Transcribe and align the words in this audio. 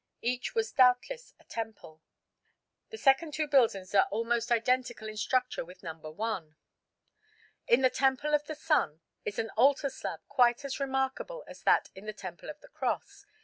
Each 0.23 0.55
was 0.55 0.71
doubtless 0.71 1.35
a 1.39 1.43
temple. 1.43 2.01
The 2.89 2.97
second 2.97 3.35
two 3.35 3.47
buildings 3.47 3.93
are 3.93 4.07
almost 4.09 4.51
identical 4.51 5.07
in 5.07 5.15
structure 5.15 5.63
with 5.63 5.83
No. 5.83 5.93
1. 5.93 6.55
In 7.67 7.81
the 7.81 7.89
Temple 7.91 8.33
of 8.33 8.47
the 8.47 8.55
Sun 8.55 9.01
is 9.25 9.37
an 9.37 9.51
altar 9.51 9.91
slab 9.91 10.21
quite 10.27 10.65
as 10.65 10.79
remarkable 10.79 11.43
as 11.47 11.61
that 11.61 11.91
in 11.93 12.07
the 12.07 12.13
Temple 12.13 12.49
of 12.49 12.59
the 12.61 12.69
Cross. 12.69 13.27